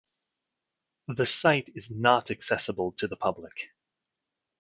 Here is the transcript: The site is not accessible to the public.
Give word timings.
The 1.09 1.27
site 1.27 1.69
is 1.75 1.91
not 1.91 2.31
accessible 2.31 2.93
to 2.93 3.07
the 3.07 3.15
public. 3.17 3.69